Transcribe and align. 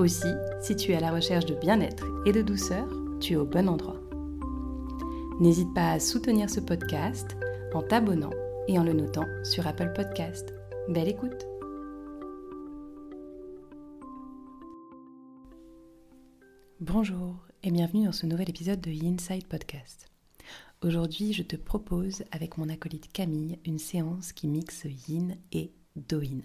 Aussi, 0.00 0.32
si 0.62 0.74
tu 0.76 0.92
es 0.92 0.96
à 0.96 1.00
la 1.00 1.12
recherche 1.12 1.44
de 1.44 1.54
bien-être 1.54 2.06
et 2.24 2.32
de 2.32 2.40
douceur, 2.40 2.88
tu 3.20 3.34
es 3.34 3.36
au 3.36 3.44
bon 3.44 3.68
endroit. 3.68 4.00
N'hésite 5.40 5.74
pas 5.74 5.90
à 5.92 6.00
soutenir 6.00 6.48
ce 6.48 6.60
podcast 6.60 7.36
en 7.74 7.82
t'abonnant 7.82 8.30
et 8.66 8.78
en 8.78 8.82
le 8.82 8.94
notant 8.94 9.26
sur 9.44 9.66
Apple 9.66 9.92
Podcast. 9.94 10.54
Belle 10.88 11.08
écoute 11.08 11.46
Bonjour 16.80 17.36
et 17.62 17.70
bienvenue 17.70 18.06
dans 18.06 18.12
ce 18.12 18.24
nouvel 18.24 18.48
épisode 18.48 18.80
de 18.80 18.90
Inside 18.90 19.48
Podcast. 19.48 20.06
Aujourd'hui, 20.82 21.34
je 21.34 21.42
te 21.42 21.56
propose 21.56 22.24
avec 22.32 22.56
mon 22.56 22.70
acolyte 22.70 23.12
Camille 23.12 23.58
une 23.66 23.78
séance 23.78 24.32
qui 24.32 24.48
mixe 24.48 24.86
yin 25.08 25.36
et 25.52 25.74
doin. 25.94 26.40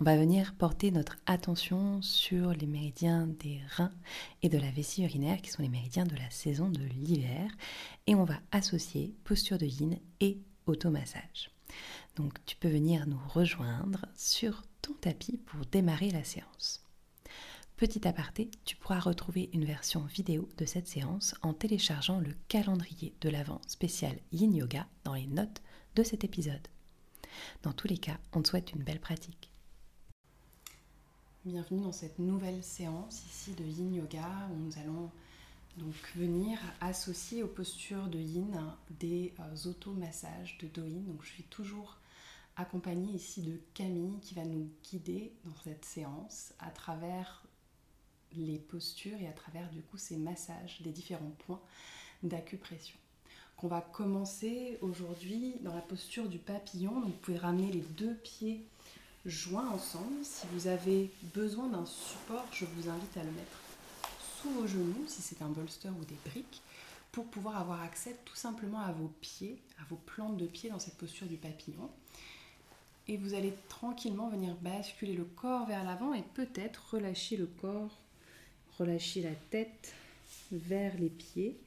On 0.00 0.04
va 0.04 0.16
venir 0.16 0.54
porter 0.54 0.90
notre 0.90 1.16
attention 1.26 2.00
sur 2.02 2.52
les 2.52 2.66
méridiens 2.66 3.26
des 3.26 3.60
reins 3.76 3.92
et 4.42 4.48
de 4.48 4.58
la 4.58 4.70
vessie 4.70 5.02
urinaire 5.02 5.40
qui 5.40 5.50
sont 5.50 5.62
les 5.62 5.68
méridiens 5.68 6.06
de 6.06 6.16
la 6.16 6.30
saison 6.30 6.68
de 6.68 6.82
l'hiver 6.82 7.50
et 8.06 8.14
on 8.14 8.24
va 8.24 8.40
associer 8.50 9.14
posture 9.24 9.58
de 9.58 9.66
yin 9.66 9.98
et 10.20 10.40
automassage. 10.66 11.50
Donc 12.16 12.44
tu 12.44 12.56
peux 12.56 12.68
venir 12.68 13.06
nous 13.06 13.20
rejoindre 13.28 14.06
sur 14.16 14.62
ton 14.82 14.94
tapis 14.94 15.38
pour 15.38 15.64
démarrer 15.66 16.10
la 16.10 16.24
séance. 16.24 16.84
Petit 17.76 18.06
aparté, 18.06 18.50
tu 18.64 18.76
pourras 18.76 19.00
retrouver 19.00 19.50
une 19.52 19.64
version 19.64 20.02
vidéo 20.04 20.48
de 20.56 20.64
cette 20.66 20.86
séance 20.86 21.34
en 21.42 21.52
téléchargeant 21.52 22.20
le 22.20 22.34
calendrier 22.48 23.14
de 23.20 23.28
l'Avent 23.28 23.60
spécial 23.66 24.16
Yin 24.32 24.54
Yoga 24.54 24.86
dans 25.04 25.14
les 25.14 25.26
notes 25.26 25.62
de 25.96 26.02
cet 26.02 26.22
épisode. 26.22 26.68
Dans 27.62 27.72
tous 27.72 27.88
les 27.88 27.98
cas, 27.98 28.18
on 28.32 28.42
te 28.42 28.48
souhaite 28.48 28.72
une 28.72 28.84
belle 28.84 29.00
pratique. 29.00 29.51
Bienvenue 31.44 31.82
dans 31.82 31.90
cette 31.90 32.20
nouvelle 32.20 32.62
séance 32.62 33.24
ici 33.26 33.50
de 33.54 33.64
Yin 33.64 33.92
Yoga 33.92 34.48
où 34.52 34.54
nous 34.54 34.78
allons 34.78 35.10
donc 35.76 35.92
venir 36.14 36.56
associer 36.80 37.42
aux 37.42 37.48
postures 37.48 38.06
de 38.06 38.20
Yin 38.20 38.76
des 39.00 39.34
euh, 39.40 39.68
automassages 39.68 40.56
de 40.58 40.68
Doin. 40.68 41.00
Donc 41.04 41.24
je 41.24 41.30
suis 41.30 41.42
toujours 41.42 41.98
accompagnée 42.54 43.12
ici 43.12 43.42
de 43.42 43.58
Camille 43.74 44.20
qui 44.20 44.34
va 44.34 44.44
nous 44.44 44.70
guider 44.88 45.32
dans 45.44 45.56
cette 45.64 45.84
séance 45.84 46.52
à 46.60 46.70
travers 46.70 47.42
les 48.36 48.58
postures 48.58 49.20
et 49.20 49.26
à 49.26 49.32
travers 49.32 49.68
du 49.70 49.82
coup 49.82 49.98
ces 49.98 50.18
massages 50.18 50.80
des 50.82 50.92
différents 50.92 51.34
points 51.44 51.60
d'acupression. 52.22 52.96
On 53.64 53.66
va 53.66 53.80
commencer 53.80 54.78
aujourd'hui 54.80 55.56
dans 55.62 55.74
la 55.74 55.82
posture 55.82 56.28
du 56.28 56.38
papillon. 56.38 57.00
Donc 57.00 57.10
vous 57.10 57.18
pouvez 57.20 57.38
ramener 57.38 57.72
les 57.72 57.80
deux 57.80 58.14
pieds 58.14 58.64
joints 59.26 59.70
ensemble. 59.70 60.24
Si 60.24 60.46
vous 60.52 60.66
avez 60.66 61.10
besoin 61.34 61.68
d'un 61.68 61.86
support, 61.86 62.46
je 62.52 62.64
vous 62.64 62.88
invite 62.88 63.16
à 63.16 63.22
le 63.22 63.30
mettre 63.30 63.60
sous 64.40 64.50
vos 64.50 64.66
genoux, 64.66 65.04
si 65.06 65.22
c'est 65.22 65.42
un 65.42 65.48
bolster 65.48 65.90
ou 65.90 66.04
des 66.04 66.30
briques, 66.30 66.62
pour 67.12 67.26
pouvoir 67.26 67.58
avoir 67.58 67.82
accès 67.82 68.16
tout 68.24 68.36
simplement 68.36 68.80
à 68.80 68.92
vos 68.92 69.10
pieds, 69.20 69.58
à 69.80 69.84
vos 69.88 69.96
plantes 69.96 70.36
de 70.36 70.46
pieds 70.46 70.70
dans 70.70 70.78
cette 70.78 70.96
posture 70.96 71.26
du 71.26 71.36
papillon. 71.36 71.90
Et 73.08 73.16
vous 73.16 73.34
allez 73.34 73.52
tranquillement 73.68 74.28
venir 74.28 74.54
basculer 74.56 75.14
le 75.14 75.24
corps 75.24 75.66
vers 75.66 75.84
l'avant 75.84 76.14
et 76.14 76.22
peut-être 76.34 76.94
relâcher 76.94 77.36
le 77.36 77.46
corps, 77.46 77.98
relâcher 78.78 79.22
la 79.22 79.34
tête 79.50 79.94
vers 80.50 80.96
les 80.98 81.10
pieds 81.10 81.58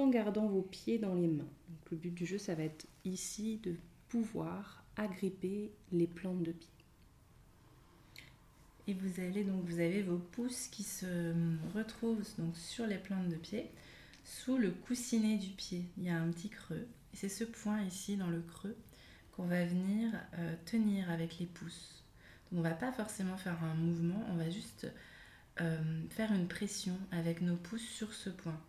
en 0.00 0.08
gardant 0.08 0.46
vos 0.46 0.62
pieds 0.62 0.98
dans 0.98 1.14
les 1.14 1.26
mains. 1.26 1.48
Donc, 1.68 1.90
le 1.90 1.96
but 1.96 2.14
du 2.14 2.26
jeu, 2.26 2.38
ça 2.38 2.54
va 2.54 2.64
être 2.64 2.86
ici 3.04 3.58
de 3.62 3.76
pouvoir 4.08 4.82
agripper 4.96 5.70
les 5.92 6.06
plantes 6.06 6.42
de 6.42 6.52
pied. 6.52 6.68
Et 8.88 8.94
vous 8.94 9.20
allez 9.20 9.42
donc, 9.42 9.64
vous 9.64 9.80
avez 9.80 10.02
vos 10.02 10.18
pouces 10.18 10.68
qui 10.68 10.84
se 10.84 11.34
retrouvent 11.74 12.24
donc 12.38 12.56
sur 12.56 12.86
les 12.86 12.98
plantes 12.98 13.28
de 13.28 13.36
pied, 13.36 13.70
sous 14.24 14.58
le 14.58 14.70
coussinet 14.70 15.36
du 15.36 15.48
pied. 15.50 15.84
Il 15.98 16.04
y 16.04 16.10
a 16.10 16.16
un 16.16 16.30
petit 16.30 16.48
creux. 16.48 16.86
C'est 17.12 17.28
ce 17.28 17.44
point 17.44 17.82
ici 17.82 18.16
dans 18.16 18.28
le 18.28 18.40
creux 18.40 18.76
qu'on 19.32 19.46
va 19.46 19.64
venir 19.64 20.12
euh, 20.38 20.54
tenir 20.66 21.10
avec 21.10 21.38
les 21.38 21.46
pouces. 21.46 22.04
Donc 22.50 22.60
on 22.60 22.62
va 22.62 22.74
pas 22.74 22.92
forcément 22.92 23.36
faire 23.36 23.62
un 23.64 23.74
mouvement, 23.74 24.24
on 24.30 24.36
va 24.36 24.50
juste 24.50 24.86
euh, 25.60 26.02
faire 26.10 26.32
une 26.32 26.46
pression 26.46 26.96
avec 27.10 27.40
nos 27.40 27.56
pouces 27.56 27.88
sur 27.88 28.12
ce 28.12 28.30
point. 28.30 28.60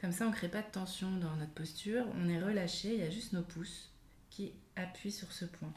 Comme 0.00 0.12
ça, 0.12 0.26
on 0.26 0.30
ne 0.30 0.34
crée 0.34 0.48
pas 0.48 0.62
de 0.62 0.70
tension 0.70 1.10
dans 1.16 1.34
notre 1.36 1.52
posture, 1.52 2.06
on 2.14 2.28
est 2.28 2.40
relâché, 2.40 2.94
il 2.94 3.00
y 3.00 3.02
a 3.02 3.10
juste 3.10 3.32
nos 3.32 3.42
pouces 3.42 3.90
qui 4.30 4.52
appuient 4.76 5.10
sur 5.10 5.32
ce 5.32 5.44
point. 5.44 5.72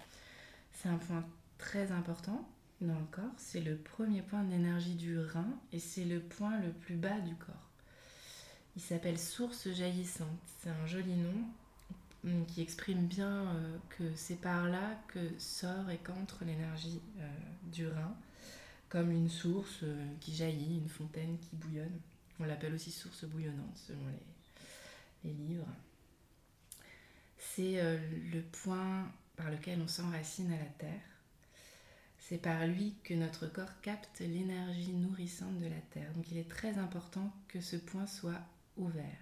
C'est 0.74 0.90
un 0.90 0.98
point 0.98 1.26
très 1.58 1.92
important 1.92 2.48
dans 2.82 2.98
le 2.98 3.06
corps, 3.12 3.34
c'est 3.38 3.62
le 3.62 3.76
premier 3.76 4.22
point 4.22 4.44
d'énergie 4.44 4.96
du 4.96 5.20
rein 5.20 5.60
et 5.74 5.80
c'est 5.80 6.06
le 6.06 6.20
point 6.20 6.60
le 6.60 6.72
plus 6.72 6.96
bas 6.96 7.20
du 7.20 7.36
corps. 7.36 7.70
Il 8.76 8.82
s'appelle 8.82 9.20
source 9.20 9.70
jaillissante, 9.70 10.40
c'est 10.62 10.70
un 10.70 10.86
joli 10.86 11.14
nom 11.14 11.44
hum, 12.24 12.46
qui 12.46 12.62
exprime 12.62 13.08
bien 13.08 13.48
euh, 13.48 13.78
que 13.90 14.16
c'est 14.16 14.40
par 14.40 14.70
là 14.70 14.98
que 15.10 15.20
sort 15.38 15.90
et 15.90 15.98
qu'entre 15.98 16.46
l'énergie 16.46 17.02
euh, 17.20 17.28
du 17.64 17.88
rein, 17.88 18.16
comme 18.88 19.12
une 19.12 19.30
source 19.30 19.80
euh, 19.84 20.08
qui 20.22 20.34
jaillit, 20.34 20.78
une 20.78 20.90
fontaine 20.90 21.38
qui 21.40 21.58
bouillonne. 21.58 22.00
On 22.40 22.46
l'appelle 22.46 22.74
aussi 22.74 22.92
source 22.92 23.26
bouillonnante 23.26 23.78
selon 23.78 24.00
les, 25.26 25.34
livres. 25.34 25.68
C'est 27.38 27.82
le 28.32 28.42
point 28.42 29.12
par 29.36 29.52
lequel 29.52 29.82
on 29.82 29.88
s'enracine 29.88 30.54
à 30.54 30.58
la 30.58 30.70
terre. 30.78 31.19
C'est 32.30 32.38
par 32.38 32.68
lui 32.68 32.94
que 33.04 33.16
notre 33.16 33.48
corps 33.48 33.82
capte 33.82 34.20
l'énergie 34.20 34.94
nourrissante 34.94 35.58
de 35.58 35.66
la 35.66 35.82
terre. 35.90 36.14
Donc 36.14 36.30
il 36.30 36.38
est 36.38 36.48
très 36.48 36.78
important 36.78 37.34
que 37.48 37.60
ce 37.60 37.76
point 37.76 38.06
soit 38.06 38.40
ouvert. 38.78 39.18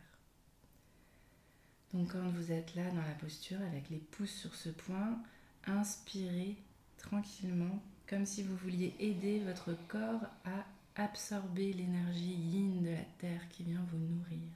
Donc 1.93 2.11
quand 2.11 2.29
vous 2.31 2.51
êtes 2.51 2.75
là 2.75 2.91
dans 2.91 3.01
la 3.01 3.15
posture 3.17 3.61
avec 3.61 3.89
les 3.89 3.99
pouces 3.99 4.35
sur 4.35 4.53
ce 4.55 4.67
point, 4.67 5.23
inspirez 5.67 6.57
tranquillement 6.97 7.81
comme 8.09 8.25
si 8.25 8.43
vous 8.43 8.57
vouliez 8.57 8.93
aider 8.99 9.39
votre 9.39 9.71
corps 9.87 10.25
à 10.43 10.65
absorber 11.01 11.71
l'énergie 11.71 12.33
yin 12.33 12.83
de 12.83 12.89
la 12.89 13.05
terre 13.19 13.47
qui 13.47 13.63
vient 13.63 13.85
vous 13.89 13.99
nourrir. 13.99 14.51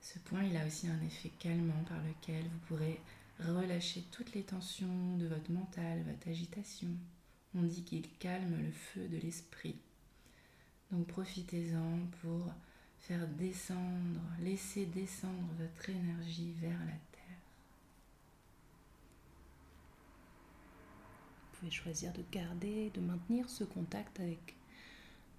Ce 0.00 0.18
point, 0.20 0.44
il 0.44 0.56
a 0.56 0.66
aussi 0.66 0.88
un 0.88 1.00
effet 1.02 1.30
calmant 1.38 1.84
par 1.86 1.98
lequel 2.02 2.42
vous 2.44 2.58
pourrez 2.68 3.02
relâcher 3.50 4.04
toutes 4.10 4.34
les 4.34 4.42
tensions 4.42 5.16
de 5.16 5.26
votre 5.26 5.50
mental, 5.50 6.02
votre 6.02 6.28
agitation. 6.28 6.88
On 7.54 7.62
dit 7.62 7.82
qu'il 7.82 8.08
calme 8.18 8.62
le 8.62 8.70
feu 8.72 9.08
de 9.08 9.18
l'esprit. 9.18 9.76
Donc 10.90 11.06
profitez-en 11.06 11.98
pour 12.20 12.52
faire 12.98 13.26
descendre, 13.26 14.20
laisser 14.40 14.86
descendre 14.86 15.48
votre 15.58 15.90
énergie 15.90 16.52
vers 16.60 16.78
la 16.78 16.86
terre. 16.86 17.12
pouvez 21.62 21.70
choisir 21.70 22.12
de 22.12 22.24
garder, 22.32 22.90
de 22.90 23.00
maintenir 23.00 23.48
ce 23.48 23.62
contact 23.62 24.18
avec 24.18 24.56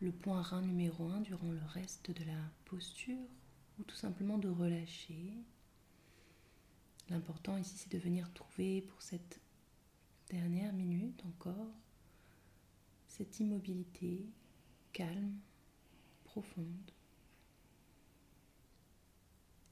le 0.01 0.09
point 0.11 0.41
rein 0.41 0.61
numéro 0.61 1.09
1 1.09 1.19
durant 1.19 1.51
le 1.51 1.59
reste 1.73 2.11
de 2.11 2.23
la 2.23 2.39
posture 2.63 3.17
ou 3.77 3.83
tout 3.83 3.95
simplement 3.95 4.38
de 4.38 4.47
relâcher. 4.47 5.33
L'important 7.13 7.57
ici 7.57 7.75
c'est 7.77 7.92
de 7.92 8.00
venir 8.00 8.33
trouver 8.33 8.81
pour 8.81 9.00
cette 9.04 9.39
dernière 10.31 10.74
minute 10.74 11.24
encore 11.27 11.69
cette 13.07 13.39
immobilité 13.39 14.25
calme, 14.94 15.38
profonde 16.24 16.92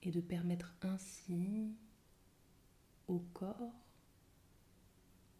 et 0.03 0.11
de 0.11 0.21
permettre 0.21 0.71
ainsi 0.83 1.71
au 3.07 3.17
corps 3.33 3.73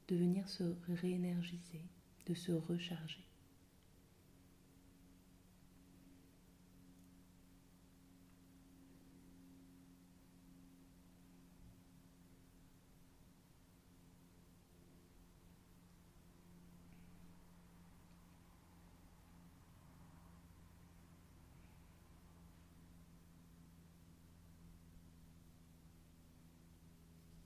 de 0.07 0.15
venir 0.15 0.49
se 0.49 0.73
réénergiser, 0.87 1.83
de 2.25 2.33
se 2.33 2.51
recharger. 2.51 3.27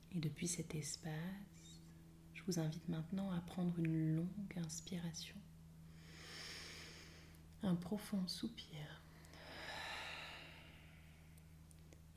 Et 0.06 0.15
depuis 0.26 0.48
cet 0.48 0.74
espace, 0.74 1.80
je 2.34 2.42
vous 2.48 2.58
invite 2.58 2.88
maintenant 2.88 3.30
à 3.30 3.38
prendre 3.38 3.78
une 3.78 4.16
longue 4.16 4.58
inspiration, 4.58 5.36
un 7.62 7.76
profond 7.76 8.26
soupir 8.26 9.04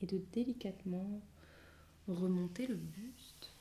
et 0.02 0.06
de 0.06 0.20
délicatement 0.32 1.20
remonter 2.08 2.66
le 2.66 2.74
buste, 2.74 3.52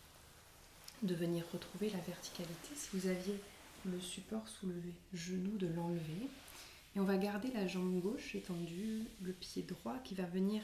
de 1.04 1.14
venir 1.14 1.46
retrouver 1.54 1.92
la 1.92 2.00
verticalité. 2.00 2.70
Si 2.74 2.90
vous 2.94 3.06
aviez 3.06 3.40
le 3.86 4.00
support 4.00 4.48
soulevé, 4.48 4.94
genou 5.14 5.58
de 5.58 5.68
l'enlever. 5.68 6.28
Et 6.96 7.00
on 7.00 7.06
va 7.06 7.18
garder 7.18 7.52
la 7.52 7.68
jambe 7.68 8.02
gauche 8.02 8.34
étendue, 8.34 9.04
le 9.22 9.34
pied 9.34 9.62
droit 9.62 10.00
qui 10.00 10.16
va 10.16 10.26
venir 10.26 10.64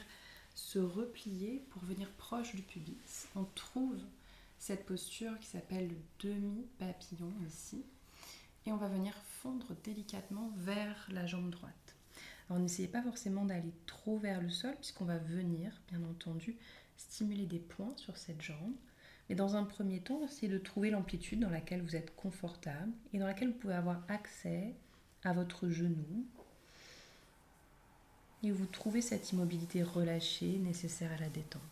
se 0.56 0.78
replier 0.78 1.62
pour 1.70 1.84
venir 1.84 2.10
proche 2.12 2.54
du 2.54 2.62
pubis. 2.62 3.28
On 3.36 3.44
trouve 3.44 4.00
cette 4.58 4.86
posture 4.86 5.38
qui 5.38 5.46
s'appelle 5.46 5.88
le 5.88 6.28
demi-papillon 6.28 7.32
ici. 7.46 7.84
Et 8.64 8.72
on 8.72 8.78
va 8.78 8.88
venir 8.88 9.14
fondre 9.42 9.76
délicatement 9.84 10.50
vers 10.56 11.08
la 11.12 11.26
jambe 11.26 11.50
droite. 11.50 11.94
Alors 12.48 12.60
n'essayez 12.60 12.88
pas 12.88 13.02
forcément 13.02 13.44
d'aller 13.44 13.74
trop 13.86 14.18
vers 14.18 14.40
le 14.40 14.48
sol 14.48 14.74
puisqu'on 14.76 15.04
va 15.04 15.18
venir, 15.18 15.80
bien 15.88 16.02
entendu, 16.04 16.56
stimuler 16.96 17.46
des 17.46 17.58
points 17.58 17.94
sur 17.96 18.16
cette 18.16 18.40
jambe. 18.40 18.74
Mais 19.28 19.34
dans 19.34 19.56
un 19.56 19.64
premier 19.64 20.00
temps, 20.00 20.24
essayez 20.24 20.50
de 20.50 20.58
trouver 20.58 20.90
l'amplitude 20.90 21.40
dans 21.40 21.50
laquelle 21.50 21.82
vous 21.82 21.96
êtes 21.96 22.16
confortable 22.16 22.92
et 23.12 23.18
dans 23.18 23.26
laquelle 23.26 23.48
vous 23.48 23.58
pouvez 23.58 23.74
avoir 23.74 24.02
accès 24.08 24.74
à 25.22 25.34
votre 25.34 25.68
genou. 25.68 26.26
Et 28.42 28.50
vous 28.50 28.66
trouvez 28.66 29.00
cette 29.00 29.32
immobilité 29.32 29.82
relâchée 29.82 30.58
nécessaire 30.58 31.12
à 31.12 31.16
la 31.16 31.28
détente. 31.28 31.62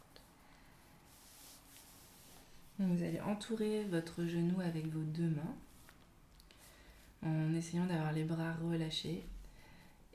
vous 2.78 3.02
allez 3.02 3.20
entourer 3.20 3.84
votre 3.84 4.24
genou 4.24 4.60
avec 4.60 4.86
vos 4.86 5.02
deux 5.02 5.28
mains 5.28 5.54
en 7.24 7.54
essayant 7.54 7.86
d'avoir 7.86 8.12
les 8.12 8.24
bras 8.24 8.54
relâchés. 8.54 9.24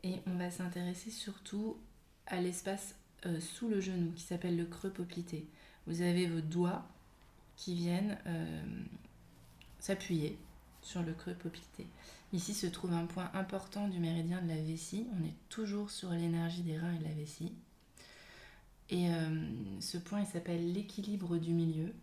Et 0.03 0.15
on 0.27 0.35
va 0.35 0.51
s'intéresser 0.51 1.09
surtout 1.09 1.77
à 2.27 2.39
l'espace 2.39 2.95
euh, 3.25 3.39
sous 3.39 3.67
le 3.67 3.81
genou 3.81 4.11
qui 4.13 4.23
s'appelle 4.23 4.57
le 4.57 4.65
creux 4.65 4.91
poplité. 4.91 5.47
Vous 5.87 6.01
avez 6.01 6.27
vos 6.27 6.41
doigts 6.41 6.85
qui 7.55 7.73
viennent 7.73 8.17
euh, 8.27 8.61
s'appuyer 9.79 10.37
sur 10.89 11.03
le 11.03 11.13
creux 11.13 11.35
poplité. 11.35 11.85
Ici 12.33 12.55
se 12.55 12.65
trouve 12.65 12.93
un 12.93 13.05
point 13.05 13.29
important 13.35 13.87
du 13.87 13.99
méridien 13.99 14.41
de 14.41 14.47
la 14.47 14.59
vessie. 14.61 15.05
On 15.19 15.23
est 15.23 15.35
toujours 15.49 15.91
sur 15.91 16.09
l'énergie 16.09 16.63
des 16.63 16.79
reins 16.79 16.95
et 16.95 16.97
de 16.97 17.03
la 17.03 17.13
vessie. 17.13 17.51
Et 18.89 19.11
euh, 19.11 19.29
ce 19.79 19.99
point, 19.99 20.21
il 20.21 20.25
s'appelle 20.25 20.73
l'équilibre 20.73 21.37
du 21.37 21.51
milieu. 21.51 21.93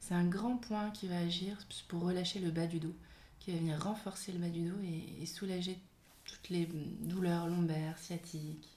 C'est 0.00 0.14
un 0.14 0.24
grand 0.24 0.56
point 0.56 0.90
qui 0.90 1.08
va 1.08 1.18
agir 1.18 1.58
pour 1.88 2.02
relâcher 2.02 2.38
le 2.40 2.50
bas 2.50 2.66
du 2.66 2.80
dos, 2.80 2.94
qui 3.38 3.52
va 3.52 3.58
venir 3.58 3.82
renforcer 3.82 4.32
le 4.32 4.38
bas 4.38 4.48
du 4.48 4.62
dos 4.62 4.78
et, 5.20 5.26
soulager 5.26 5.78
toutes 6.24 6.48
les 6.48 6.66
douleurs 7.02 7.48
lombaires, 7.48 7.98
sciatiques. 7.98 8.68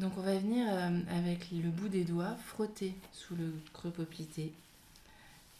Donc 0.00 0.18
on 0.18 0.22
va 0.22 0.36
venir 0.36 0.66
euh, 0.68 1.00
avec 1.08 1.52
le 1.52 1.70
bout 1.70 1.88
des 1.88 2.04
doigts 2.04 2.34
frotter 2.34 2.94
sous 3.12 3.36
le 3.36 3.54
creux 3.72 3.92
poplité, 3.92 4.52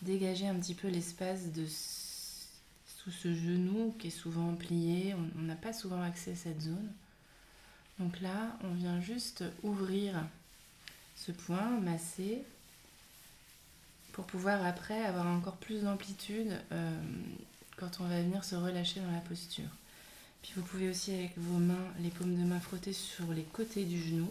dégager 0.03 0.49
un 0.49 0.57
petit 0.57 0.75
peu 0.75 0.89
l'espace 0.89 1.53
de 1.53 1.65
ce 3.11 3.35
genou 3.35 3.95
qui 3.99 4.09
est 4.09 4.11
souvent 4.11 4.55
plié. 4.55 5.15
On 5.39 5.43
n'a 5.43 5.57
pas 5.57 5.73
souvent 5.73 6.03
accès 6.03 6.33
à 6.33 6.37
cette 6.37 6.63
zone. 6.63 6.93
Donc 7.99 8.21
là, 8.21 8.57
on 8.65 8.75
vient 8.75 9.01
juste 9.01 9.45
ouvrir 9.63 10.25
ce 11.17 11.33
point, 11.33 11.81
masser, 11.81 12.43
pour 14.13 14.25
pouvoir 14.27 14.65
après 14.65 15.05
avoir 15.05 15.27
encore 15.27 15.57
plus 15.57 15.83
d'amplitude 15.83 16.53
euh, 16.73 17.01
quand 17.77 18.01
on 18.01 18.05
va 18.05 18.21
venir 18.23 18.45
se 18.45 18.55
relâcher 18.55 19.01
dans 19.01 19.11
la 19.11 19.21
posture. 19.21 19.69
Puis 20.43 20.53
vous 20.57 20.63
pouvez 20.63 20.89
aussi 20.89 21.13
avec 21.13 21.37
vos 21.37 21.59
mains, 21.59 21.93
les 22.01 22.11
paumes 22.11 22.37
de 22.37 22.45
main 22.45 22.61
frotter 22.61 22.93
sur 22.93 23.33
les 23.33 23.43
côtés 23.43 23.85
du 23.85 24.01
genou 24.01 24.29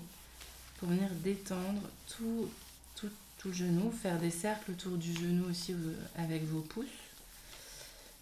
pour 0.78 0.90
venir 0.90 1.10
détendre 1.24 1.82
tout, 2.08 2.50
tout, 2.96 3.10
tout 3.38 3.48
le 3.50 3.54
genou, 3.54 3.92
faire 3.92 4.20
des 4.20 4.30
cercles 4.32 4.72
autour 4.72 4.98
du 4.98 5.14
genou 5.14 5.50
aussi 5.50 5.74
euh, 5.74 5.96
avec 6.16 6.44
vos 6.44 6.62
pouces. 6.62 6.88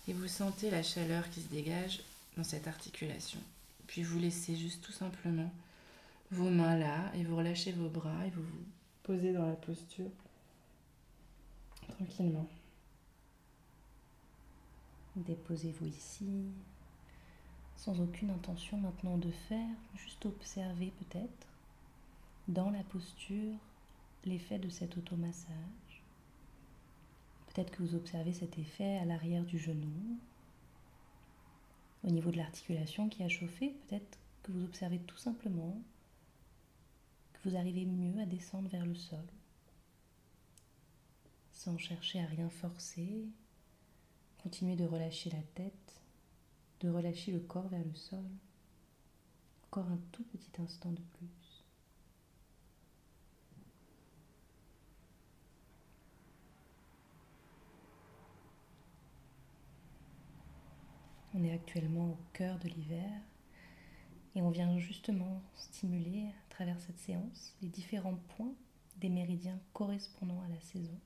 Et 0.08 0.14
vous 0.14 0.28
sentez 0.28 0.70
la 0.72 0.84
chaleur 0.84 1.30
qui 1.30 1.42
se 1.42 1.48
dégage 1.48 2.02
dans 2.38 2.44
cette 2.44 2.68
articulation. 2.68 3.40
Puis 3.88 4.04
vous 4.04 4.20
laissez 4.20 4.56
juste 4.56 4.84
tout 4.84 4.92
simplement 4.92 5.52
vos 6.32 6.50
mains 6.50 6.78
là 6.78 7.12
et 7.16 7.24
vous 7.24 7.36
relâchez 7.36 7.72
vos 7.72 7.90
bras 7.90 8.26
et 8.26 8.30
vous 8.30 8.42
vous 8.42 8.66
posez 9.04 9.34
dans 9.34 9.46
la 9.46 9.56
posture 9.56 10.10
tranquillement. 11.90 12.48
Déposez-vous 15.16 15.88
ici, 15.88 16.46
sans 17.76 18.00
aucune 18.00 18.30
intention 18.30 18.78
maintenant 18.78 19.18
de 19.18 19.30
faire, 19.50 19.76
juste 19.98 20.26
observer 20.26 20.94
peut-être 21.00 21.48
dans 22.48 22.70
la 22.70 22.84
posture 22.84 23.56
l'effet 24.26 24.58
de 24.58 24.70
cet 24.70 24.98
automassage. 24.98 25.81
Peut-être 27.54 27.72
que 27.72 27.84
vous 27.84 27.96
observez 27.96 28.34
cet 28.34 28.58
effet 28.58 28.98
à 29.00 29.06
l'arrière 29.06 29.44
du 29.44 29.60
genou, 29.60 30.18
au 32.04 32.10
niveau 32.10 32.32
de 32.32 32.38
l'articulation 32.38 33.10
qui 33.10 33.24
a 33.24 33.30
chauffé, 33.30 33.76
peut-être 33.88 34.18
que 34.44 34.52
vous 34.52 34.64
observez 34.64 35.00
tout 35.00 35.18
simplement 35.18 35.78
que 37.34 37.50
vous 37.50 37.56
arrivez 37.56 37.86
mieux 37.86 38.22
à 38.22 38.26
descendre 38.26 38.70
vers 38.70 38.86
le 38.86 38.96
sol, 38.96 39.26
sans 41.52 41.78
chercher 41.78 42.22
à 42.22 42.26
rien 42.26 42.50
forcer. 42.50 43.26
Continuez 44.42 44.76
de 44.76 44.86
relâcher 44.86 45.30
la 45.30 45.44
tête, 45.54 46.02
de 46.80 46.90
relâcher 46.90 47.32
le 47.32 47.40
corps 47.40 47.68
vers 47.68 47.84
le 47.84 47.94
sol. 47.94 48.26
Encore 49.68 49.88
un 49.88 50.00
tout 50.12 50.24
petit 50.24 50.62
instant 50.62 50.92
de 50.92 51.02
plus. 51.18 51.61
On 61.42 61.44
est 61.44 61.54
actuellement 61.54 62.12
au 62.12 62.18
cœur 62.34 62.60
de 62.60 62.68
l'hiver 62.68 63.10
et 64.36 64.44
on 64.44 64.52
vient 64.52 64.78
justement 64.78 65.42
stimuler 65.56 66.28
à 66.28 66.54
travers 66.54 66.80
cette 66.80 67.00
séance 67.00 67.56
les 67.64 67.68
différents 67.68 68.20
points 68.36 68.54
des 68.98 69.10
méridiens 69.10 69.60
correspondant 69.74 70.40
à 70.44 70.48
la 70.50 70.60
saison. 70.60 71.00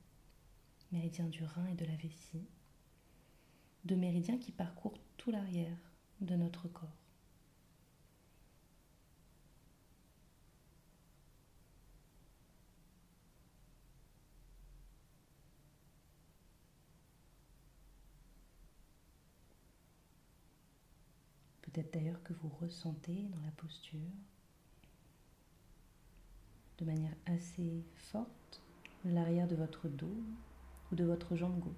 Méridien 0.92 1.28
du 1.28 1.42
rein 1.46 1.68
et 1.68 1.76
de 1.76 1.86
la 1.86 1.96
vessie. 1.96 2.50
Deux 3.86 3.96
méridiens 3.96 4.38
qui 4.38 4.52
parcourent 4.52 5.00
tout 5.16 5.32
l'arrière 5.32 5.78
de 6.20 6.36
notre 6.36 6.68
corps. 6.68 7.05
Peut-être 21.76 21.94
d'ailleurs 21.94 22.24
que 22.24 22.32
vous 22.32 22.50
ressentez 22.62 23.28
dans 23.34 23.42
la 23.42 23.52
posture 23.58 24.00
de 26.78 26.86
manière 26.86 27.12
assez 27.26 27.84
forte 27.98 28.62
l'arrière 29.04 29.46
de 29.46 29.58
votre 29.58 29.90
dos 29.90 30.16
ou 30.90 30.96
de 30.96 31.04
votre 31.04 31.36
jambe 31.36 31.60
gauche. 31.60 31.74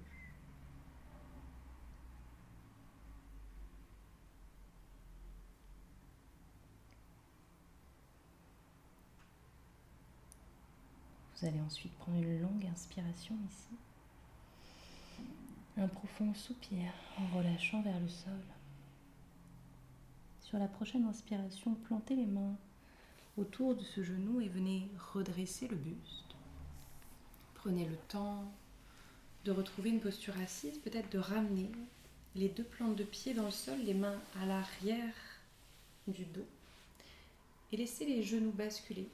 Vous 11.34 11.44
allez 11.44 11.60
ensuite 11.60 11.92
prendre 11.94 12.18
une 12.18 12.40
longue 12.40 12.66
inspiration 12.66 13.34
ici. 13.50 13.76
Un 15.76 15.88
profond 15.88 16.32
soupir 16.34 16.92
en 17.18 17.36
relâchant 17.36 17.82
vers 17.82 17.98
le 17.98 18.08
sol. 18.08 18.57
Sur 20.48 20.58
la 20.58 20.66
prochaine 20.66 21.04
inspiration, 21.04 21.74
plantez 21.74 22.16
les 22.16 22.24
mains 22.24 22.56
autour 23.36 23.74
de 23.74 23.84
ce 23.84 24.02
genou 24.02 24.40
et 24.40 24.48
venez 24.48 24.88
redresser 25.12 25.68
le 25.68 25.76
buste. 25.76 26.34
Prenez 27.52 27.84
le 27.84 27.96
temps 28.08 28.50
de 29.44 29.52
retrouver 29.52 29.90
une 29.90 30.00
posture 30.00 30.32
assise, 30.40 30.78
peut-être 30.78 31.12
de 31.12 31.18
ramener 31.18 31.70
les 32.34 32.48
deux 32.48 32.64
plantes 32.64 32.96
de 32.96 33.04
pied 33.04 33.34
dans 33.34 33.44
le 33.44 33.50
sol, 33.50 33.78
les 33.84 33.92
mains 33.92 34.18
à 34.40 34.46
l'arrière 34.46 35.14
du 36.06 36.24
dos 36.24 36.46
et 37.70 37.76
laissez 37.76 38.06
les 38.06 38.22
genoux 38.22 38.52
basculer 38.52 39.10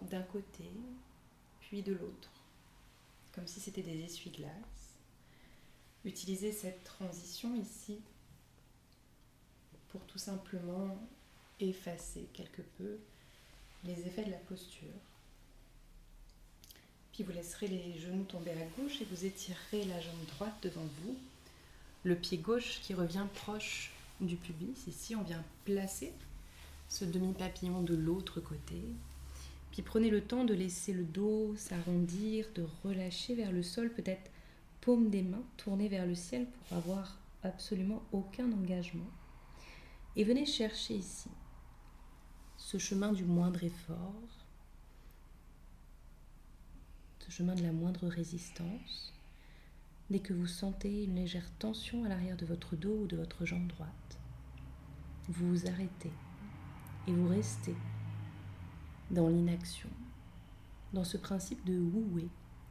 d'un 0.00 0.22
côté 0.22 0.64
puis 1.60 1.82
de 1.82 1.92
l'autre, 1.92 2.30
comme 3.34 3.46
si 3.46 3.60
c'était 3.60 3.82
des 3.82 4.02
essuie-glaces. 4.02 4.96
Utilisez 6.06 6.52
cette 6.52 6.84
transition 6.84 7.54
ici 7.54 8.00
pour 9.90 10.00
tout 10.02 10.18
simplement 10.18 10.96
effacer 11.60 12.26
quelque 12.32 12.62
peu 12.78 12.98
les 13.84 14.06
effets 14.06 14.24
de 14.24 14.30
la 14.30 14.36
posture. 14.38 14.88
Puis 17.12 17.22
vous 17.24 17.32
laisserez 17.32 17.66
les 17.66 17.98
genoux 17.98 18.24
tomber 18.24 18.52
à 18.52 18.80
gauche 18.80 19.00
et 19.00 19.06
vous 19.10 19.24
étirerez 19.24 19.84
la 19.84 20.00
jambe 20.00 20.24
droite 20.36 20.54
devant 20.62 20.86
vous. 21.02 21.16
Le 22.04 22.14
pied 22.14 22.38
gauche 22.38 22.80
qui 22.82 22.94
revient 22.94 23.26
proche 23.34 23.92
du 24.20 24.36
pubis. 24.36 24.86
Ici, 24.86 25.16
on 25.16 25.22
vient 25.22 25.44
placer 25.64 26.12
ce 26.88 27.04
demi-papillon 27.04 27.82
de 27.82 27.94
l'autre 27.94 28.40
côté. 28.40 28.82
Puis 29.72 29.82
prenez 29.82 30.10
le 30.10 30.22
temps 30.22 30.44
de 30.44 30.54
laisser 30.54 30.92
le 30.92 31.04
dos 31.04 31.54
s'arrondir, 31.56 32.46
de 32.54 32.66
relâcher 32.84 33.34
vers 33.34 33.52
le 33.52 33.62
sol, 33.62 33.90
peut-être 33.90 34.30
paume 34.80 35.10
des 35.10 35.22
mains 35.22 35.44
tournées 35.56 35.88
vers 35.88 36.06
le 36.06 36.14
ciel 36.14 36.46
pour 36.46 36.78
avoir 36.78 37.18
absolument 37.42 38.02
aucun 38.12 38.50
engagement. 38.52 39.06
Et 40.16 40.24
venez 40.24 40.44
chercher 40.44 40.94
ici 40.96 41.30
ce 42.56 42.78
chemin 42.78 43.12
du 43.12 43.24
moindre 43.24 43.62
effort, 43.62 44.46
ce 47.20 47.30
chemin 47.30 47.54
de 47.54 47.62
la 47.62 47.72
moindre 47.72 48.08
résistance, 48.08 49.12
dès 50.10 50.18
que 50.18 50.32
vous 50.32 50.46
sentez 50.46 51.04
une 51.04 51.14
légère 51.14 51.50
tension 51.58 52.04
à 52.04 52.08
l'arrière 52.08 52.36
de 52.36 52.44
votre 52.44 52.74
dos 52.76 53.02
ou 53.02 53.06
de 53.06 53.16
votre 53.16 53.46
jambe 53.46 53.68
droite. 53.68 54.18
Vous 55.28 55.48
vous 55.48 55.66
arrêtez 55.68 56.12
et 57.06 57.12
vous 57.12 57.28
restez 57.28 57.76
dans 59.10 59.28
l'inaction, 59.28 59.90
dans 60.92 61.04
ce 61.04 61.16
principe 61.16 61.64
de 61.64 61.78
wu 61.78 62.28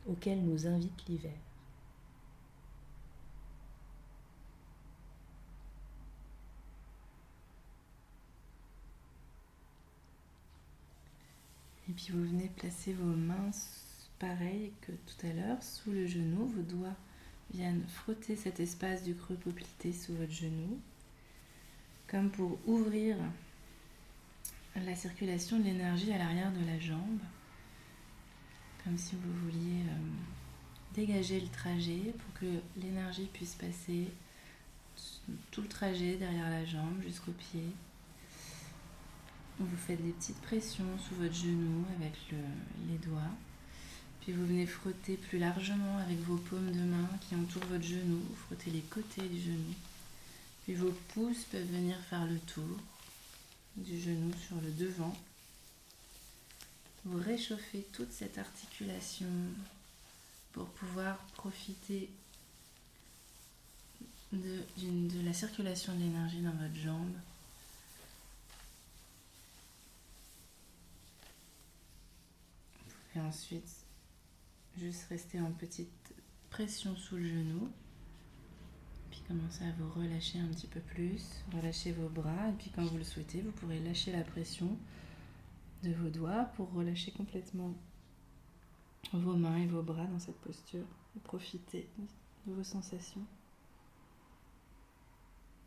auquel 0.08 0.44
nous 0.44 0.68
invite 0.68 1.08
l'hiver. 1.08 1.49
Et 11.90 11.92
puis 11.92 12.10
vous 12.12 12.24
venez 12.24 12.50
placer 12.50 12.94
vos 12.94 13.16
mains 13.16 13.50
pareil 14.20 14.72
que 14.82 14.92
tout 14.92 15.26
à 15.26 15.34
l'heure 15.34 15.64
sous 15.64 15.92
le 15.92 16.06
genou. 16.06 16.48
Vos 16.48 16.62
doigts 16.62 16.96
viennent 17.52 17.84
frotter 17.88 18.36
cet 18.36 18.60
espace 18.60 19.04
du 19.04 19.16
creux 19.16 19.36
poplité 19.36 19.92
sous 19.92 20.14
votre 20.14 20.32
genou, 20.32 20.80
comme 22.08 22.30
pour 22.30 22.60
ouvrir 22.68 23.18
la 24.76 24.96
circulation 24.96 25.58
de 25.58 25.64
l'énergie 25.64 26.12
à 26.14 26.20
l'arrière 26.20 26.52
de 26.52 26.66
la 26.66 26.80
jambe, 26.80 27.20
comme 28.84 28.98
si 28.98 29.16
vous 29.16 29.34
vouliez 29.46 29.82
euh, 29.82 30.94
dégager 30.94 31.40
le 31.40 31.48
trajet 31.48 32.14
pour 32.20 32.34
que 32.40 32.62
l'énergie 32.80 33.30
puisse 33.34 33.56
passer 33.56 34.10
tout 35.50 35.62
le 35.62 35.68
trajet 35.68 36.18
derrière 36.18 36.50
la 36.50 36.66
jambe 36.66 37.02
jusqu'au 37.02 37.32
pied. 37.32 37.64
Vous 39.60 39.78
faites 39.78 40.02
des 40.02 40.12
petites 40.12 40.42
pressions 40.42 40.98
sous 40.98 41.16
votre 41.16 41.34
genou 41.34 41.84
avec 42.00 42.14
les 42.88 42.98
doigts. 42.98 43.32
Puis 44.22 44.32
vous 44.32 44.46
venez 44.46 44.66
frotter 44.66 45.18
plus 45.18 45.38
largement 45.38 45.98
avec 45.98 46.18
vos 46.20 46.38
paumes 46.38 46.72
de 46.72 46.80
main 46.80 47.10
qui 47.28 47.36
entourent 47.36 47.66
votre 47.66 47.84
genou. 47.84 48.20
Vous 48.30 48.36
frottez 48.48 48.72
les 48.72 48.82
côtés 48.82 49.28
du 49.28 49.42
genou. 49.42 49.74
Puis 50.64 50.76
vos 50.76 50.94
pouces 51.14 51.44
peuvent 51.52 51.72
venir 51.72 51.98
faire 52.10 52.26
le 52.26 52.40
tour 52.40 52.78
du 53.76 54.00
genou 54.00 54.32
sur 54.48 54.56
le 54.62 54.72
devant. 54.72 55.16
Vous 57.04 57.20
réchauffez 57.20 57.86
toute 57.92 58.14
cette 58.14 58.38
articulation 58.38 59.28
pour 60.54 60.68
pouvoir 60.68 61.18
profiter 61.36 62.10
de, 64.32 64.64
de 64.78 65.26
la 65.26 65.34
circulation 65.34 65.94
de 65.96 66.00
l'énergie 66.00 66.42
dans 66.42 66.52
votre 66.52 66.76
jambe 66.76 67.16
Et 73.16 73.20
ensuite, 73.20 73.86
juste 74.78 75.06
rester 75.10 75.40
en 75.40 75.52
petite 75.52 76.14
pression 76.50 76.96
sous 76.96 77.18
le 77.18 77.28
genou. 77.28 77.70
Puis 79.10 79.22
commencez 79.28 79.64
à 79.64 79.72
vous 79.74 79.90
relâcher 80.00 80.40
un 80.40 80.48
petit 80.48 80.68
peu 80.68 80.80
plus. 80.80 81.24
Relâchez 81.54 81.92
vos 81.92 82.10
bras. 82.10 82.50
Et 82.50 82.54
puis 82.54 82.72
quand 82.76 82.86
vous 82.86 82.98
le 82.98 83.04
souhaitez, 83.04 83.42
vous 83.42 83.52
pourrez 83.52 83.80
lâcher 83.80 84.12
la 84.12 84.24
pression 84.24 84.78
de 85.84 85.92
vos 85.94 86.10
doigts 86.10 86.46
pour 86.56 86.72
relâcher 86.74 87.12
complètement 87.12 87.74
vos 89.14 89.36
mains 89.36 89.58
et 89.58 89.68
vos 89.68 89.82
bras 89.82 90.06
dans 90.06 90.20
cette 90.20 90.40
posture. 90.42 90.86
Et 91.16 91.20
profiter 91.20 91.90
de 92.46 92.54
vos 92.54 92.64
sensations. 92.64 93.26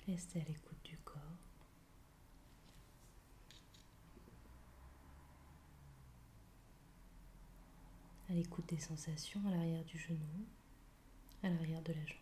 Restez 0.07 0.41
à 0.41 0.45
l'écoute 0.45 0.79
du 0.85 0.97
corps. 1.05 1.32
À 8.33 8.35
l'écoute 8.35 8.67
des 8.71 8.79
sensations 8.79 9.41
à 9.47 9.51
l'arrière 9.51 9.85
du 9.85 9.99
genou, 9.99 10.17
à 11.43 11.51
l'arrière 11.51 11.83
de 11.83 11.93
la 11.93 12.07
jambe. 12.07 12.17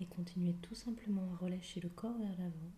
Et 0.00 0.06
continuez 0.06 0.54
tout 0.62 0.74
simplement 0.74 1.30
à 1.34 1.36
relâcher 1.36 1.80
le 1.80 1.90
corps 1.90 2.16
vers 2.16 2.38
l'avant. 2.38 2.72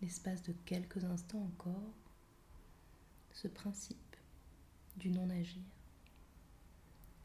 L'espace 0.00 0.42
de 0.42 0.52
quelques 0.64 1.04
instants 1.04 1.42
encore, 1.42 1.94
ce 3.32 3.48
principe 3.48 4.16
du 4.96 5.10
non-agir, 5.10 5.62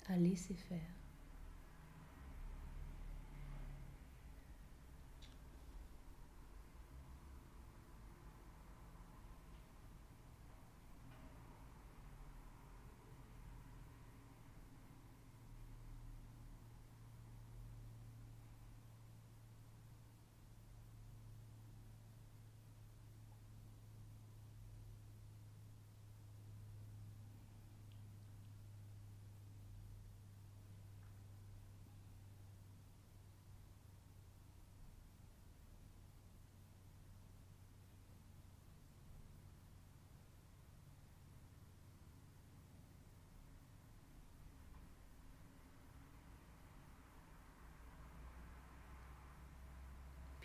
à 0.07 0.17
laisser 0.17 0.55
faire. 0.55 0.94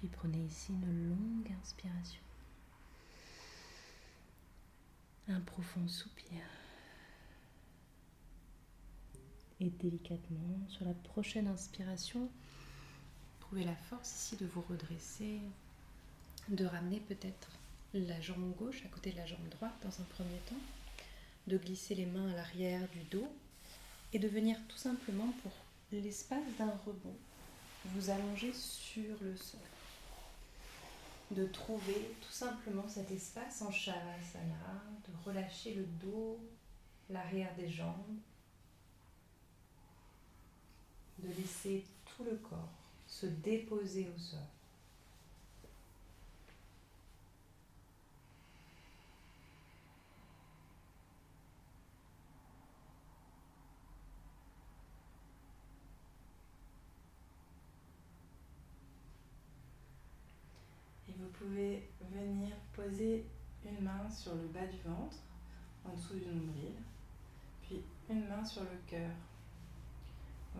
Puis 0.00 0.08
prenez 0.08 0.38
ici 0.38 0.72
une 0.72 1.10
longue 1.10 1.52
inspiration. 1.60 2.22
Un 5.28 5.40
profond 5.40 5.86
soupir. 5.88 6.40
Et 9.60 9.68
délicatement, 9.68 10.58
sur 10.68 10.86
la 10.86 10.94
prochaine 10.94 11.48
inspiration, 11.48 12.30
trouvez 13.40 13.62
la 13.62 13.76
force 13.76 14.10
ici 14.10 14.36
de 14.36 14.46
vous 14.46 14.62
redresser, 14.62 15.38
de 16.48 16.64
ramener 16.64 17.00
peut-être 17.00 17.50
la 17.92 18.22
jambe 18.22 18.56
gauche 18.56 18.82
à 18.86 18.88
côté 18.88 19.12
de 19.12 19.18
la 19.18 19.26
jambe 19.26 19.50
droite 19.50 19.76
dans 19.82 20.00
un 20.00 20.06
premier 20.14 20.40
temps, 20.48 20.64
de 21.46 21.58
glisser 21.58 21.94
les 21.94 22.06
mains 22.06 22.30
à 22.30 22.36
l'arrière 22.36 22.88
du 22.88 23.02
dos 23.10 23.30
et 24.14 24.18
de 24.18 24.28
venir 24.28 24.56
tout 24.66 24.78
simplement 24.78 25.30
pour 25.42 25.52
l'espace 25.92 26.56
d'un 26.58 26.72
rebond, 26.86 27.16
vous 27.84 28.08
allonger 28.08 28.54
sur 28.54 29.14
le 29.20 29.36
sol 29.36 29.60
de 31.30 31.46
trouver 31.46 32.14
tout 32.20 32.32
simplement 32.32 32.88
cet 32.88 33.10
espace 33.10 33.62
en 33.62 33.70
Shavasana, 33.70 34.82
de 35.06 35.24
relâcher 35.24 35.74
le 35.74 35.84
dos, 35.84 36.38
l'arrière 37.08 37.54
des 37.56 37.68
jambes, 37.68 38.18
de 41.18 41.28
laisser 41.34 41.84
tout 42.04 42.24
le 42.24 42.36
corps 42.36 42.68
se 43.06 43.26
déposer 43.26 44.08
au 44.14 44.18
sol. 44.18 44.38
pouvez 61.40 61.82
poser 62.90 63.24
une 63.64 63.84
main 63.84 64.08
sur 64.10 64.34
le 64.34 64.48
bas 64.48 64.66
du 64.66 64.78
ventre, 64.78 65.18
en 65.84 65.94
dessous 65.94 66.14
du 66.14 66.26
nombril, 66.26 66.74
puis 67.62 67.82
une 68.08 68.26
main 68.26 68.44
sur 68.44 68.62
le 68.62 68.78
cœur, 68.86 69.10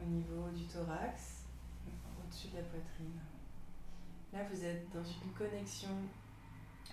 au 0.00 0.06
niveau 0.06 0.49
du 0.50 0.64
thorax, 0.64 1.44
au-dessus 2.22 2.49
de 2.49 2.56
la 2.56 2.62
poitrine. 2.62 3.20
Là, 4.32 4.44
vous 4.49 4.64
êtes 4.64 4.88
dans 4.92 5.02
une 5.02 5.32
connexion 5.32 5.96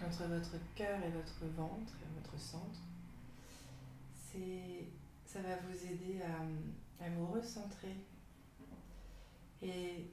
entre 0.03 0.23
votre 0.23 0.57
cœur 0.75 0.99
et 1.03 1.11
votre 1.11 1.45
ventre, 1.55 1.93
votre 2.15 2.39
centre. 2.39 2.79
Ça 5.25 5.41
va 5.41 5.55
vous 5.57 5.85
aider 5.85 6.21
à, 6.21 7.03
à 7.03 7.09
vous 7.09 7.25
recentrer. 7.27 7.95
Et 9.63 10.11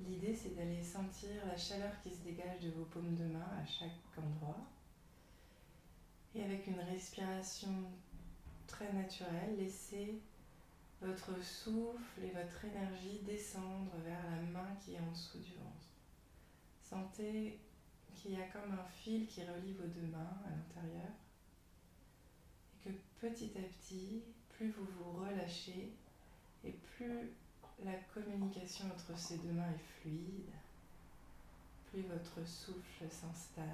l'idée, 0.00 0.34
c'est 0.34 0.54
d'aller 0.54 0.82
sentir 0.82 1.46
la 1.46 1.56
chaleur 1.56 1.92
qui 2.02 2.10
se 2.10 2.22
dégage 2.22 2.60
de 2.60 2.70
vos 2.70 2.84
paumes 2.84 3.14
de 3.14 3.24
main 3.24 3.48
à 3.60 3.64
chaque 3.66 3.90
endroit. 4.16 4.66
Et 6.34 6.42
avec 6.42 6.66
une 6.66 6.80
respiration 6.80 7.90
très 8.66 8.92
naturelle, 8.92 9.56
laissez 9.56 10.20
votre 11.00 11.42
souffle 11.42 12.22
et 12.22 12.30
votre 12.30 12.64
énergie 12.64 13.20
descendre 13.24 13.92
vers 14.04 14.22
la 14.30 14.42
main 14.42 14.68
qui 14.84 14.94
est 14.94 15.00
en 15.00 15.10
dessous 15.10 15.38
du 15.38 15.52
ventre. 15.54 15.88
Sentez 16.82 17.58
qu'il 18.14 18.32
y 18.32 18.36
a 18.36 18.48
comme 18.48 18.72
un 18.72 18.84
fil 18.84 19.26
qui 19.26 19.42
relie 19.42 19.74
vos 19.74 19.86
deux 19.86 20.06
mains 20.06 20.38
à 20.46 20.50
l'intérieur 20.50 21.10
et 22.74 22.88
que 22.88 22.94
petit 23.20 23.52
à 23.56 23.62
petit, 23.62 24.22
plus 24.50 24.70
vous 24.70 24.86
vous 24.98 25.24
relâchez 25.24 25.92
et 26.64 26.72
plus 26.72 27.30
la 27.84 27.94
communication 28.12 28.86
entre 28.86 29.16
ces 29.18 29.38
deux 29.38 29.52
mains 29.52 29.70
est 29.70 30.00
fluide, 30.00 30.50
plus 31.90 32.02
votre 32.02 32.46
souffle 32.46 33.08
s'installe, 33.10 33.66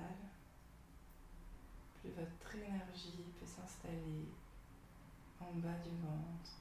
plus 2.00 2.10
votre 2.10 2.54
énergie 2.56 3.24
peut 3.38 3.46
s'installer 3.46 4.28
en 5.40 5.52
bas 5.54 5.78
du 5.82 5.90
ventre, 5.90 6.58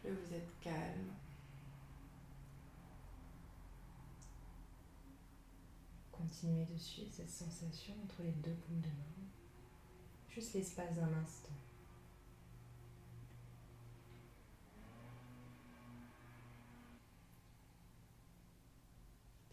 plus 0.00 0.12
vous 0.12 0.34
êtes 0.34 0.60
calme. 0.60 1.12
Continuez 6.10 6.64
de 6.66 6.76
suivre 6.76 7.12
cette 7.12 7.30
sensation 7.30 7.94
entre 8.04 8.22
les 8.22 8.32
deux 8.32 8.54
paumes 8.54 8.80
de 8.80 8.88
main, 8.88 9.28
juste 10.28 10.54
l'espace 10.54 10.94
d'un 10.94 11.12
instant. 11.14 11.59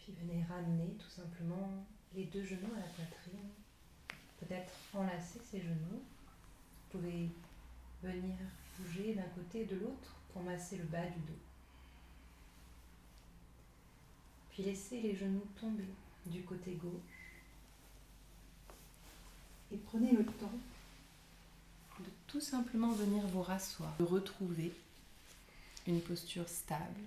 Venez 0.08 0.42
ramener 0.44 0.94
tout 0.98 1.10
simplement 1.10 1.84
les 2.14 2.24
deux 2.24 2.44
genoux 2.44 2.72
à 2.74 2.80
la 2.80 2.86
poitrine. 2.86 3.50
Peut-être 4.40 4.72
enlacer 4.94 5.40
ces 5.50 5.60
genoux. 5.60 6.02
Vous 6.90 6.98
pouvez 6.98 7.28
venir 8.02 8.36
bouger 8.78 9.14
d'un 9.14 9.28
côté 9.34 9.62
et 9.62 9.66
de 9.66 9.76
l'autre 9.76 10.16
pour 10.32 10.42
masser 10.42 10.76
le 10.76 10.84
bas 10.84 11.04
du 11.06 11.20
dos. 11.20 11.38
Puis 14.50 14.62
laissez 14.62 15.00
les 15.00 15.14
genoux 15.14 15.46
tomber 15.60 15.88
du 16.26 16.42
côté 16.42 16.72
gauche. 16.72 16.92
Et 19.70 19.76
prenez 19.76 20.12
le 20.12 20.24
temps 20.24 20.58
de 22.00 22.10
tout 22.26 22.40
simplement 22.40 22.92
venir 22.92 23.26
vous 23.26 23.42
rasseoir, 23.42 23.94
de 23.98 24.04
retrouver 24.04 24.72
une 25.86 26.00
posture 26.00 26.48
stable, 26.48 27.02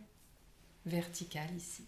verticale 0.85 1.53
ici. 1.55 1.85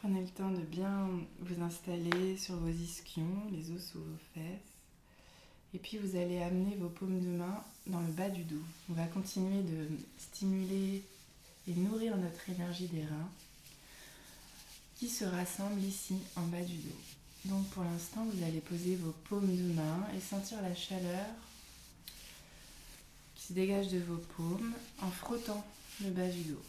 Prenez 0.00 0.22
le 0.22 0.28
temps 0.28 0.50
de 0.50 0.62
bien 0.62 1.10
vous 1.40 1.62
installer 1.62 2.34
sur 2.38 2.54
vos 2.56 2.70
ischions, 2.70 3.50
les 3.52 3.70
os 3.70 3.84
sous 3.92 3.98
vos 3.98 4.18
fesses. 4.32 4.70
Et 5.74 5.78
puis 5.78 5.98
vous 5.98 6.16
allez 6.16 6.40
amener 6.40 6.74
vos 6.76 6.88
paumes 6.88 7.20
de 7.20 7.28
main 7.28 7.62
dans 7.86 8.00
le 8.00 8.12
bas 8.12 8.30
du 8.30 8.42
dos. 8.44 8.62
On 8.88 8.94
va 8.94 9.04
continuer 9.04 9.62
de 9.62 9.88
stimuler 10.16 11.02
et 11.68 11.74
nourrir 11.74 12.16
notre 12.16 12.48
énergie 12.48 12.88
des 12.88 13.04
reins 13.04 13.28
qui 14.96 15.10
se 15.10 15.26
rassemble 15.26 15.82
ici 15.82 16.16
en 16.34 16.46
bas 16.46 16.62
du 16.62 16.78
dos. 16.78 17.00
Donc 17.44 17.68
pour 17.68 17.84
l'instant, 17.84 18.24
vous 18.24 18.42
allez 18.42 18.60
poser 18.62 18.96
vos 18.96 19.14
paumes 19.28 19.54
de 19.54 19.74
main 19.74 20.08
et 20.16 20.20
sentir 20.20 20.62
la 20.62 20.74
chaleur 20.74 21.26
qui 23.34 23.48
se 23.48 23.52
dégage 23.52 23.88
de 23.88 23.98
vos 23.98 24.22
paumes 24.38 24.72
en 25.02 25.10
frottant 25.10 25.62
le 26.02 26.10
bas 26.10 26.28
du 26.28 26.40
dos. 26.44 26.62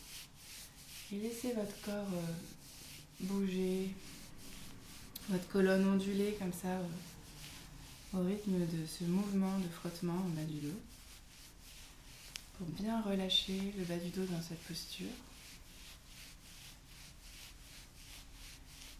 Et 1.13 1.19
laissez 1.19 1.53
votre 1.53 1.79
corps 1.81 2.13
euh, 2.13 2.33
bouger, 3.21 3.89
votre 5.29 5.47
colonne 5.49 5.87
onduler 5.87 6.35
comme 6.39 6.53
ça 6.53 6.67
euh, 6.67 8.17
au 8.17 8.25
rythme 8.25 8.59
de 8.59 8.85
ce 8.85 9.03
mouvement 9.03 9.57
de 9.59 9.67
frottement 9.67 10.13
en 10.13 10.29
bas 10.29 10.43
du 10.43 10.59
dos 10.59 10.79
pour 12.57 12.67
bien 12.67 13.01
relâcher 13.01 13.73
le 13.77 13.83
bas 13.85 13.97
du 13.97 14.09
dos 14.09 14.25
dans 14.25 14.41
cette 14.41 14.61
posture. 14.61 15.07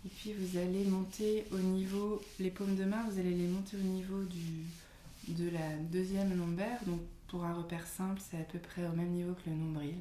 Et 0.04 0.10
puis 0.10 0.34
vous 0.34 0.58
allez 0.58 0.84
monter 0.86 1.46
au 1.52 1.60
niveau, 1.60 2.24
les 2.40 2.50
paumes 2.50 2.76
de 2.76 2.86
main, 2.86 3.06
vous 3.08 3.20
allez 3.20 3.36
les 3.36 3.48
monter 3.48 3.78
au 3.78 3.82
niveau 3.82 4.24
du, 4.24 5.34
de 5.34 5.50
la 5.52 5.76
deuxième 5.92 6.36
lombaire. 6.36 6.80
Donc 6.88 7.02
pour 7.28 7.46
un 7.46 7.54
repère 7.54 7.86
simple, 7.86 8.20
c'est 8.30 8.38
à 8.38 8.44
peu 8.44 8.58
près 8.58 8.88
au 8.88 8.94
même 8.94 9.12
niveau 9.12 9.34
que 9.34 9.50
le 9.50 9.56
nombril. 9.56 9.96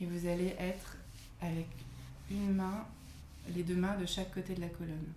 Et 0.00 0.06
vous 0.06 0.28
allez 0.28 0.54
être 0.58 0.96
avec 1.40 1.66
une 2.30 2.54
main, 2.54 2.86
les 3.54 3.62
deux 3.62 3.76
mains 3.76 3.96
de 3.96 4.06
chaque 4.06 4.32
côté 4.34 4.54
de 4.54 4.60
la 4.60 4.68
colonne. 4.68 5.12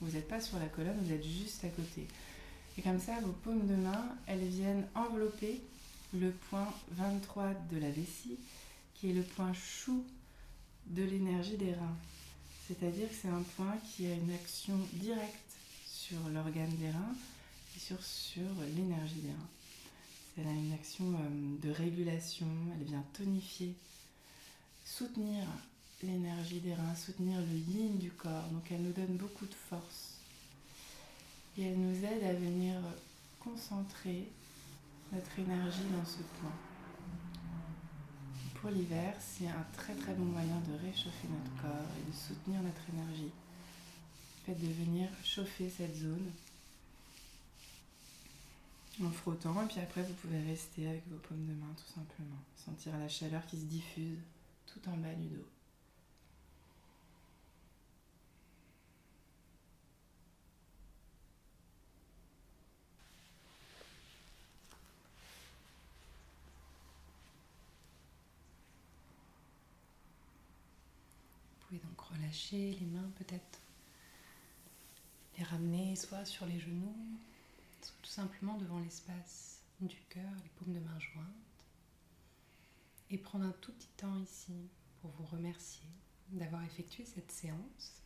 Vous 0.00 0.12
n'êtes 0.12 0.28
pas 0.28 0.40
sur 0.40 0.58
la 0.58 0.66
colonne, 0.66 0.98
vous 1.02 1.12
êtes 1.12 1.24
juste 1.24 1.64
à 1.64 1.68
côté. 1.68 2.06
Et 2.76 2.82
comme 2.82 2.98
ça, 2.98 3.20
vos 3.20 3.32
paumes 3.32 3.66
de 3.66 3.74
main, 3.74 4.16
elles 4.26 4.44
viennent 4.44 4.86
envelopper 4.94 5.60
le 6.14 6.30
point 6.50 6.68
23 6.92 7.54
de 7.70 7.78
la 7.78 7.90
vessie, 7.90 8.38
qui 8.94 9.10
est 9.10 9.12
le 9.12 9.22
point 9.22 9.52
chou 9.52 10.04
de 10.86 11.02
l'énergie 11.02 11.56
des 11.56 11.72
reins. 11.74 11.96
C'est-à-dire 12.66 13.08
que 13.08 13.14
c'est 13.14 13.28
un 13.28 13.42
point 13.56 13.76
qui 13.84 14.06
a 14.06 14.14
une 14.14 14.32
action 14.32 14.78
directe 14.94 15.52
sur 15.86 16.18
l'organe 16.32 16.74
des 16.76 16.90
reins 16.90 17.14
et 17.76 17.78
sur, 17.78 18.02
sur 18.02 18.42
l'énergie 18.74 19.20
des 19.20 19.30
reins. 19.30 19.50
Elle 20.38 20.46
a 20.46 20.52
une 20.52 20.72
action 20.72 21.04
euh, 21.04 21.56
de 21.62 21.70
régulation, 21.70 22.46
elle 22.74 22.86
vient 22.86 23.04
tonifier, 23.12 23.74
soutenir 24.84 25.44
l'énergie 26.02 26.60
des 26.60 26.74
reins, 26.74 26.94
soutenir 26.94 27.40
le 27.40 27.56
yin 27.56 27.98
du 27.98 28.10
corps. 28.10 28.48
Donc 28.52 28.70
elle 28.70 28.82
nous 28.82 28.92
donne 28.92 29.16
beaucoup 29.16 29.46
de 29.46 29.54
force 29.54 30.18
et 31.58 31.62
elle 31.62 31.78
nous 31.78 32.04
aide 32.04 32.24
à 32.24 32.32
venir 32.32 32.80
concentrer 33.40 34.28
notre 35.12 35.38
énergie 35.38 35.84
dans 35.96 36.04
ce 36.04 36.22
point. 36.40 36.56
Pour 38.54 38.70
l'hiver, 38.70 39.14
c'est 39.20 39.48
un 39.48 39.66
très 39.76 39.94
très 39.94 40.14
bon 40.14 40.24
moyen 40.24 40.60
de 40.60 40.86
réchauffer 40.86 41.28
notre 41.28 41.62
corps 41.62 41.88
et 41.98 42.10
de 42.10 42.16
soutenir 42.16 42.62
notre 42.62 42.82
énergie. 42.94 43.32
Le 44.46 44.54
fait 44.54 44.60
de 44.60 44.72
venir 44.72 45.08
chauffer 45.24 45.68
cette 45.68 45.96
zone 45.96 46.30
en 49.02 49.10
frottant 49.10 49.62
et 49.64 49.66
puis 49.66 49.80
après 49.80 50.02
vous 50.02 50.14
pouvez 50.14 50.40
rester 50.42 50.88
avec 50.88 51.02
vos 51.08 51.16
paumes 51.16 51.46
de 51.46 51.54
main 51.54 51.74
tout 51.76 51.92
simplement. 51.92 52.38
Sentir 52.56 52.96
la 52.98 53.08
chaleur 53.08 53.44
qui 53.46 53.58
se 53.58 53.64
diffuse 53.64 54.18
tout 54.66 54.88
en 54.88 54.96
bas 54.96 55.14
du 55.14 55.28
dos. 55.28 55.46
pouvez 71.72 71.80
donc 71.80 71.96
les 72.50 72.86
mains 72.86 73.10
peut-être, 73.16 73.60
les 75.36 75.44
ramener 75.44 75.96
soit 75.96 76.24
sur 76.24 76.46
les 76.46 76.58
genoux, 76.58 76.96
soit 77.82 77.94
tout 78.02 78.10
simplement 78.10 78.56
devant 78.56 78.78
l'espace 78.78 79.60
du 79.80 80.00
cœur, 80.08 80.30
les 80.42 80.50
paumes 80.56 80.72
de 80.72 80.80
main 80.80 80.98
jointes. 80.98 81.26
Et 83.10 83.18
prendre 83.18 83.44
un 83.44 83.54
tout 83.60 83.72
petit 83.72 83.90
temps 83.98 84.18
ici 84.22 84.54
pour 85.02 85.10
vous 85.10 85.26
remercier 85.26 85.88
d'avoir 86.30 86.64
effectué 86.64 87.04
cette 87.04 87.30
séance, 87.30 88.00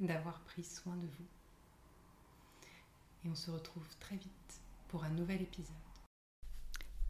d'avoir 0.00 0.40
pris 0.40 0.64
soin 0.64 0.96
de 0.96 1.06
vous. 1.06 1.28
Et 3.24 3.28
on 3.28 3.36
se 3.36 3.52
retrouve 3.52 3.86
très 4.00 4.16
vite 4.16 4.60
pour 4.88 5.04
un 5.04 5.10
nouvel 5.10 5.42
épisode. 5.42 5.87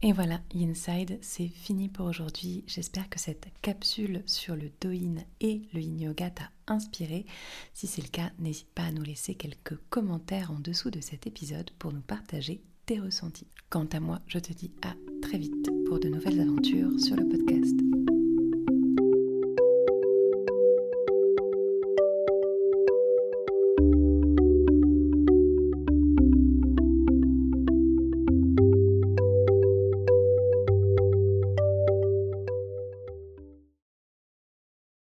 Et 0.01 0.13
voilà, 0.13 0.41
Inside, 0.55 1.19
c'est 1.23 1.49
fini 1.49 1.89
pour 1.89 2.07
aujourd'hui. 2.07 2.63
J'espère 2.69 3.09
que 3.09 3.19
cette 3.19 3.49
capsule 3.63 4.23
sur 4.27 4.55
le 4.55 4.71
Doin 4.81 5.17
et 5.41 5.63
le 5.75 5.81
Yin 5.81 6.01
Yoga 6.01 6.31
t'a 6.31 6.51
inspiré. 6.69 7.27
Si 7.75 7.89
c'est 7.89 8.03
le 8.03 8.09
cas, 8.09 8.31
n'hésite 8.39 8.69
pas 8.75 8.85
à 8.85 8.93
nous 8.93 9.03
laisser 9.03 9.35
quelques 9.35 9.77
commentaires 9.91 10.53
en 10.53 10.61
dessous 10.61 10.91
de 10.91 11.01
cet 11.01 11.27
épisode 11.27 11.73
pour 11.81 11.93
nous 11.93 12.01
partager 12.01 12.63
tes 12.87 13.01
ressentis. 13.01 13.49
Quant 13.71 13.89
à 13.93 13.99
moi, 13.99 14.21
je 14.29 14.39
te 14.39 14.53
dis 14.53 14.71
à 14.83 14.95
très 15.21 15.37
vite 15.37 15.69
pour 15.87 15.99
de 15.99 16.09
nouvelles 16.09 16.41
aventures 16.41 16.99
sur 17.01 17.17
le 17.17 17.29
podcast. 17.29 17.98